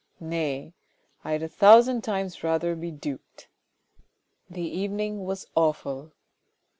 Nay! 0.19 0.73
I'd 1.23 1.43
a 1.43 1.47
thousand 1.47 2.01
times 2.01 2.43
rather 2.43 2.73
be 2.75 2.89
duped." 2.89 3.49
The 4.49 4.67
evening 4.67 5.25
was 5.25 5.45
awful. 5.53 6.13